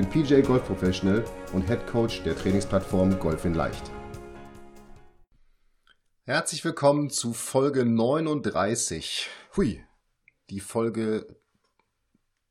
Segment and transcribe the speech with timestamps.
[0.00, 3.90] bin PJ Golf Professional und Head Coach der Trainingsplattform Golf in Leicht.
[6.24, 9.28] Herzlich willkommen zu Folge 39.
[9.56, 9.84] Hui,
[10.48, 11.36] die Folge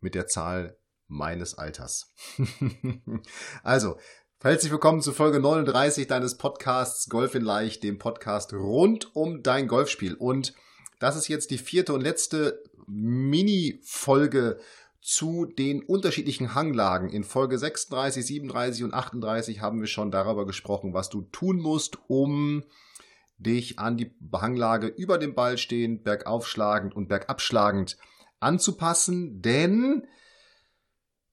[0.00, 2.14] mit der Zahl meines Alters.
[3.62, 3.98] also,
[4.42, 9.68] herzlich willkommen zu Folge 39 deines Podcasts Golf in Leicht, dem Podcast rund um dein
[9.68, 10.14] Golfspiel.
[10.14, 10.54] Und
[10.98, 14.58] das ist jetzt die vierte und letzte Mini-Folge
[15.04, 17.10] zu den unterschiedlichen Hanglagen.
[17.10, 21.98] In Folge 36, 37 und 38 haben wir schon darüber gesprochen, was du tun musst,
[22.08, 22.64] um
[23.36, 27.98] dich an die Hanglage über dem Ball stehend, bergaufschlagend und bergabschlagend
[28.40, 30.06] anzupassen, denn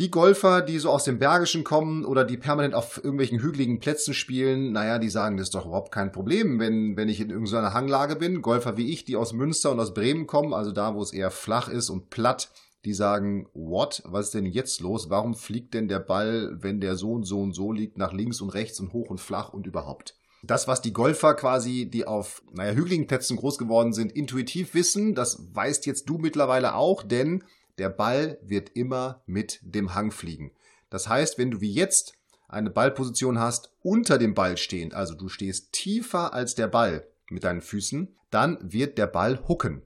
[0.00, 4.12] die Golfer, die so aus dem Bergischen kommen oder die permanent auf irgendwelchen hügeligen Plätzen
[4.12, 7.74] spielen, naja, die sagen, das ist doch überhaupt kein Problem, wenn, wenn ich in irgendeiner
[7.74, 8.42] Hanglage bin.
[8.42, 11.30] Golfer wie ich, die aus Münster und aus Bremen kommen, also da, wo es eher
[11.30, 12.50] flach ist und platt,
[12.84, 15.10] die sagen, what, was ist denn jetzt los?
[15.10, 18.40] Warum fliegt denn der Ball, wenn der so und so und so liegt, nach links
[18.40, 20.16] und rechts und hoch und flach und überhaupt?
[20.44, 25.14] Das, was die Golfer quasi, die auf, naja, hügeligen Plätzen groß geworden sind, intuitiv wissen,
[25.14, 27.44] das weißt jetzt du mittlerweile auch, denn
[27.78, 30.52] der Ball wird immer mit dem Hang fliegen.
[30.90, 32.14] Das heißt, wenn du wie jetzt
[32.48, 37.44] eine Ballposition hast, unter dem Ball stehend, also du stehst tiefer als der Ball mit
[37.44, 39.82] deinen Füßen, dann wird der Ball hucken.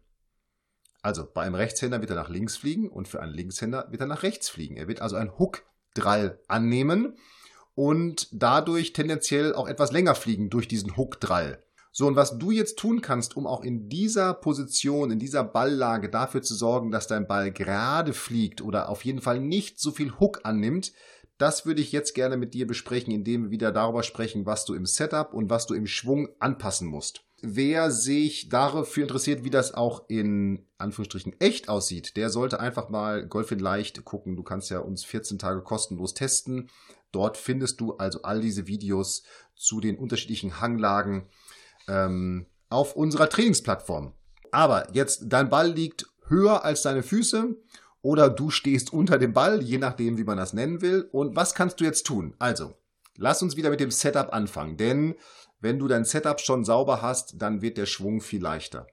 [1.07, 4.09] Also bei einem Rechtshänder wird er nach links fliegen und für einen Linkshänder wird er
[4.09, 4.77] nach rechts fliegen.
[4.77, 7.17] Er wird also ein Hook-Drall annehmen
[7.77, 11.63] und dadurch tendenziell auch etwas länger fliegen durch diesen Hook-Drall.
[11.93, 16.11] So, und was du jetzt tun kannst, um auch in dieser Position, in dieser Balllage
[16.11, 20.19] dafür zu sorgen, dass dein Ball gerade fliegt oder auf jeden Fall nicht so viel
[20.19, 20.92] Hook annimmt,
[21.39, 24.75] das würde ich jetzt gerne mit dir besprechen, indem wir wieder darüber sprechen, was du
[24.75, 27.26] im Setup und was du im Schwung anpassen musst.
[27.48, 33.24] Wer sich dafür interessiert, wie das auch in Anführungsstrichen echt aussieht, der sollte einfach mal
[33.24, 34.34] Golf in Leicht gucken.
[34.34, 36.68] Du kannst ja uns 14 Tage kostenlos testen.
[37.12, 39.23] Dort findest du also all diese Videos
[39.55, 41.29] zu den unterschiedlichen Hanglagen
[41.86, 44.12] ähm, auf unserer Trainingsplattform.
[44.51, 47.55] Aber jetzt, dein Ball liegt höher als deine Füße
[48.02, 51.08] oder du stehst unter dem Ball, je nachdem, wie man das nennen will.
[51.12, 52.35] Und was kannst du jetzt tun?
[52.40, 52.74] Also,
[53.17, 55.14] lass uns wieder mit dem Setup anfangen, denn
[55.61, 58.86] wenn du dein Setup schon sauber hast, dann wird der Schwung viel leichter.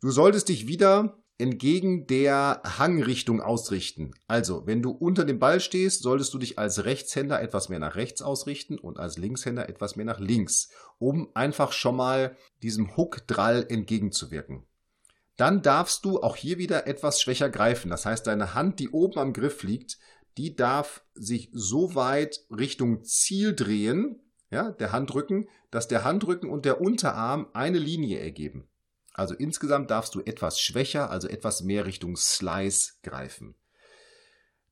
[0.00, 4.12] Du solltest dich wieder entgegen der Hangrichtung ausrichten.
[4.28, 7.96] Also, wenn du unter dem Ball stehst, solltest du dich als Rechtshänder etwas mehr nach
[7.96, 13.66] rechts ausrichten und als Linkshänder etwas mehr nach links, um einfach schon mal diesem Hook-Drall
[13.68, 14.64] entgegenzuwirken.
[15.36, 17.90] Dann darfst du auch hier wieder etwas schwächer greifen.
[17.90, 19.98] Das heißt, deine Hand, die oben am Griff liegt,
[20.36, 24.20] die darf sich so weit Richtung Ziel drehen,
[24.54, 28.68] ja, der Handrücken, dass der Handrücken und der Unterarm eine Linie ergeben.
[29.12, 33.54] Also insgesamt darfst du etwas schwächer, also etwas mehr Richtung Slice greifen.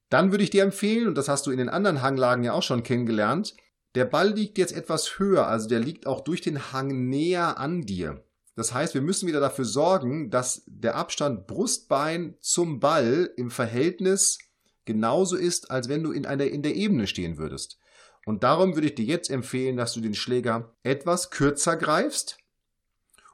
[0.09, 2.63] Dann würde ich dir empfehlen, und das hast du in den anderen Hanglagen ja auch
[2.63, 3.55] schon kennengelernt,
[3.95, 7.83] der Ball liegt jetzt etwas höher, also der liegt auch durch den Hang näher an
[7.83, 8.25] dir.
[8.55, 14.39] Das heißt, wir müssen wieder dafür sorgen, dass der Abstand Brustbein zum Ball im Verhältnis
[14.85, 17.79] genauso ist, als wenn du in, einer, in der Ebene stehen würdest.
[18.25, 22.39] Und darum würde ich dir jetzt empfehlen, dass du den Schläger etwas kürzer greifst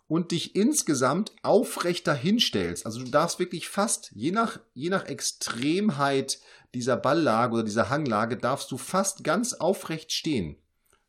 [0.06, 2.86] und dich insgesamt aufrechter hinstellst.
[2.86, 6.40] Also du darfst wirklich fast, je nach, je nach Extremheit
[6.74, 10.56] dieser Balllage oder dieser Hanglage, darfst du fast ganz aufrecht stehen.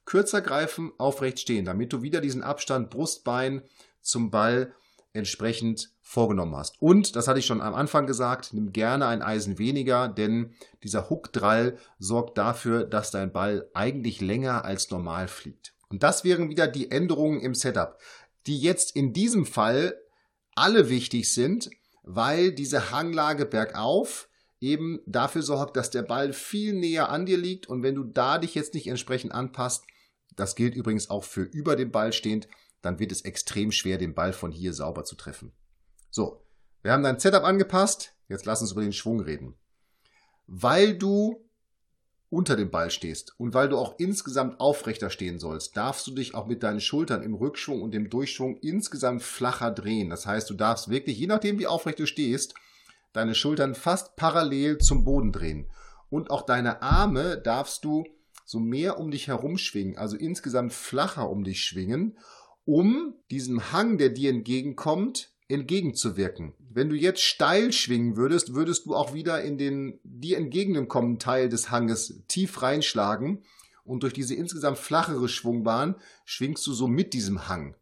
[0.05, 3.61] Kürzer greifen, aufrecht stehen, damit du wieder diesen Abstand Brustbein
[4.01, 4.73] zum Ball
[5.13, 6.81] entsprechend vorgenommen hast.
[6.81, 10.53] Und, das hatte ich schon am Anfang gesagt, nimm gerne ein Eisen weniger, denn
[10.83, 15.73] dieser Hookdrall sorgt dafür, dass dein Ball eigentlich länger als normal fliegt.
[15.89, 17.97] Und das wären wieder die Änderungen im Setup,
[18.45, 19.99] die jetzt in diesem Fall
[20.55, 21.69] alle wichtig sind,
[22.03, 24.29] weil diese Hanglage bergauf
[24.59, 28.37] eben dafür sorgt, dass der Ball viel näher an dir liegt und wenn du da
[28.37, 29.85] dich jetzt nicht entsprechend anpasst,
[30.35, 32.47] das gilt übrigens auch für über dem Ball stehend,
[32.81, 35.51] dann wird es extrem schwer, den Ball von hier sauber zu treffen.
[36.09, 36.43] So,
[36.81, 38.15] wir haben dein Setup angepasst.
[38.27, 39.55] Jetzt lass uns über den Schwung reden.
[40.47, 41.49] Weil du
[42.29, 46.35] unter dem Ball stehst und weil du auch insgesamt aufrechter stehen sollst, darfst du dich
[46.35, 50.09] auch mit deinen Schultern im Rückschwung und im Durchschwung insgesamt flacher drehen.
[50.11, 52.53] Das heißt, du darfst wirklich, je nachdem wie aufrecht du stehst,
[53.13, 55.67] deine Schultern fast parallel zum Boden drehen.
[56.09, 58.05] Und auch deine Arme darfst du
[58.45, 62.17] so mehr um dich herum schwingen, also insgesamt flacher um dich schwingen,
[62.69, 66.53] um diesem Hang, der dir entgegenkommt, entgegenzuwirken.
[66.69, 71.49] Wenn du jetzt steil schwingen würdest, würdest du auch wieder in den dir entgegenkommenden Teil
[71.49, 73.41] des Hanges tief reinschlagen
[73.83, 75.95] und durch diese insgesamt flachere Schwungbahn
[76.25, 77.75] schwingst du so mit diesem Hang.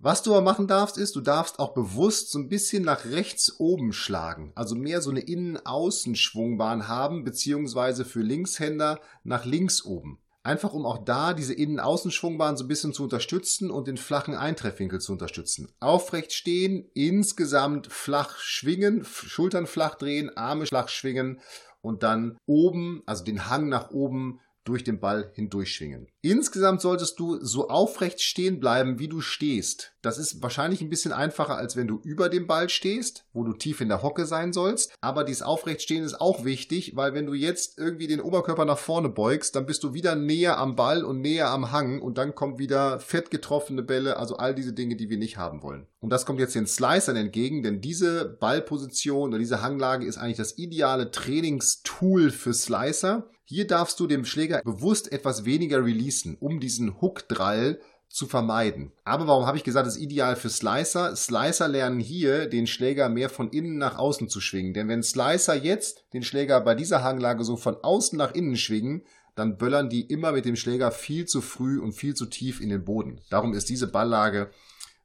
[0.00, 3.60] Was du aber machen darfst, ist, du darfst auch bewusst so ein bisschen nach rechts
[3.60, 4.50] oben schlagen.
[4.56, 10.18] Also mehr so eine Innen-Außen-Schwungbahn haben, beziehungsweise für Linkshänder nach links oben.
[10.44, 15.00] Einfach um auch da diese Innen-Außen-Schwungbahn so ein bisschen zu unterstützen und den flachen Eintreffwinkel
[15.00, 15.72] zu unterstützen.
[15.78, 21.40] Aufrecht stehen, insgesamt flach schwingen, Schultern flach drehen, Arme flach schwingen
[21.80, 26.08] und dann oben, also den Hang nach oben durch den Ball hindurchschwingen.
[26.20, 29.92] Insgesamt solltest du so aufrecht stehen bleiben, wie du stehst.
[30.02, 33.52] Das ist wahrscheinlich ein bisschen einfacher, als wenn du über dem Ball stehst, wo du
[33.52, 34.92] tief in der Hocke sein sollst.
[35.00, 39.08] Aber dieses Aufrechtstehen ist auch wichtig, weil wenn du jetzt irgendwie den Oberkörper nach vorne
[39.08, 42.58] beugst, dann bist du wieder näher am Ball und näher am Hang und dann kommt
[42.58, 45.86] wieder fett getroffene Bälle, also all diese Dinge, die wir nicht haben wollen.
[46.00, 50.36] Und das kommt jetzt den Slicern entgegen, denn diese Ballposition oder diese Hanglage ist eigentlich
[50.36, 53.30] das ideale Trainingstool für Slicer.
[53.52, 58.92] Hier darfst du dem Schläger bewusst etwas weniger releasen, um diesen Hook-Drall zu vermeiden.
[59.04, 61.14] Aber warum habe ich gesagt, das ist ideal für Slicer?
[61.14, 64.72] Slicer lernen hier, den Schläger mehr von innen nach außen zu schwingen.
[64.72, 69.04] Denn wenn Slicer jetzt den Schläger bei dieser Hanglage so von außen nach innen schwingen,
[69.34, 72.70] dann böllern die immer mit dem Schläger viel zu früh und viel zu tief in
[72.70, 73.20] den Boden.
[73.28, 74.50] Darum ist diese Balllage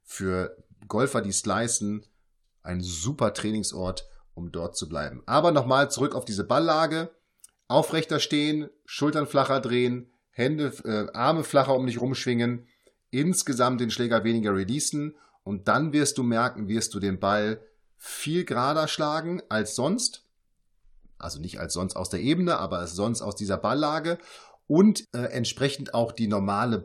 [0.04, 0.56] für
[0.86, 2.06] Golfer, die slicen,
[2.62, 5.22] ein super Trainingsort, um dort zu bleiben.
[5.26, 7.10] Aber nochmal zurück auf diese Balllage
[7.68, 12.66] aufrechter stehen, Schultern flacher drehen, Hände, äh, Arme flacher um dich rumschwingen,
[13.10, 17.60] insgesamt den Schläger weniger releasen und dann wirst du merken, wirst du den Ball
[17.96, 20.24] viel gerader schlagen als sonst.
[21.18, 24.18] Also nicht als sonst aus der Ebene, aber als sonst aus dieser Balllage
[24.68, 26.78] und äh, entsprechend auch die normale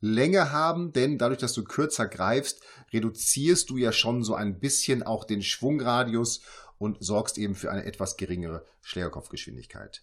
[0.00, 2.60] Ballfluglänge haben, denn dadurch, dass du kürzer greifst,
[2.92, 6.40] reduzierst du ja schon so ein bisschen auch den Schwungradius
[6.78, 10.00] und sorgst eben für eine etwas geringere Schlägerkopfgeschwindigkeit.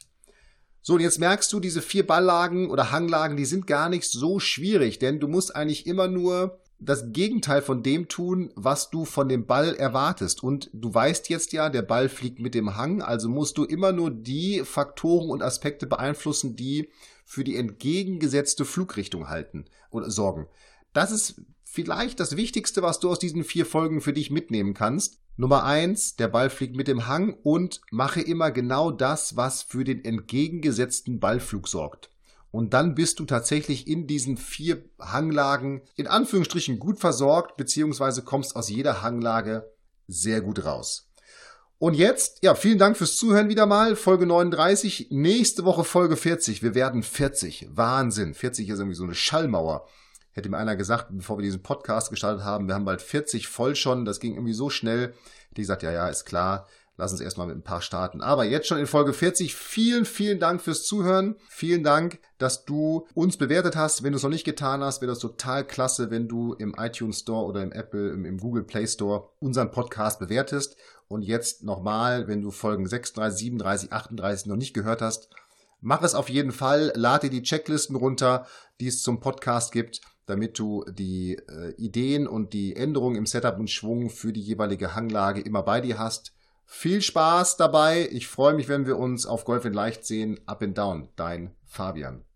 [0.82, 4.40] So, und jetzt merkst du, diese vier Balllagen oder Hanglagen, die sind gar nicht so
[4.40, 9.30] schwierig, denn du musst eigentlich immer nur das Gegenteil von dem tun, was du von
[9.30, 10.44] dem Ball erwartest.
[10.44, 13.92] Und du weißt jetzt ja, der Ball fliegt mit dem Hang, also musst du immer
[13.92, 16.90] nur die Faktoren und Aspekte beeinflussen, die
[17.26, 20.48] für die entgegengesetzte Flugrichtung halten oder sorgen.
[20.94, 25.20] Das ist vielleicht das Wichtigste, was du aus diesen vier Folgen für dich mitnehmen kannst.
[25.36, 29.84] Nummer eins, der Ball fliegt mit dem Hang und mache immer genau das, was für
[29.84, 32.10] den entgegengesetzten Ballflug sorgt.
[32.52, 38.56] Und dann bist du tatsächlich in diesen vier Hanglagen in Anführungsstrichen gut versorgt, beziehungsweise kommst
[38.56, 39.70] aus jeder Hanglage
[40.08, 41.10] sehr gut raus.
[41.80, 43.96] Und jetzt, ja, vielen Dank fürs Zuhören wieder mal.
[43.96, 46.64] Folge 39, nächste Woche Folge 40.
[46.64, 47.68] Wir werden 40.
[47.70, 48.34] Wahnsinn.
[48.34, 49.86] 40 ist irgendwie so eine Schallmauer
[50.38, 53.76] hätte mir einer gesagt, bevor wir diesen Podcast gestartet haben, wir haben bald 40 voll
[53.76, 55.14] schon, das ging irgendwie so schnell.
[55.50, 56.68] Ich gesagt, ja, ja, ist klar,
[56.98, 58.22] lass uns erstmal mit ein paar starten.
[58.22, 61.36] Aber jetzt schon in Folge 40, vielen, vielen Dank fürs Zuhören.
[61.48, 64.04] Vielen Dank, dass du uns bewertet hast.
[64.04, 67.20] Wenn du es noch nicht getan hast, wäre das total klasse, wenn du im iTunes
[67.20, 70.76] Store oder im Apple, im, im Google Play Store unseren Podcast bewertest.
[71.08, 75.30] Und jetzt nochmal, wenn du Folgen 36, 37, 38 noch nicht gehört hast,
[75.80, 76.92] mach es auf jeden Fall.
[76.96, 78.48] Lade dir die Checklisten runter,
[78.82, 83.58] die es zum Podcast gibt damit du die äh, Ideen und die Änderungen im Setup
[83.58, 86.34] und Schwung für die jeweilige Hanglage immer bei dir hast.
[86.70, 88.10] Viel Spaß dabei.
[88.12, 90.40] Ich freue mich, wenn wir uns auf Golf in Leicht sehen.
[90.46, 91.08] Up and Down.
[91.16, 92.27] Dein Fabian.